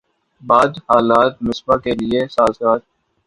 بعد 0.41 0.77
حالات 0.89 1.33
مصباح 1.41 1.77
کے 1.83 1.91
لیے 1.95 2.21
سازگار 2.31 2.77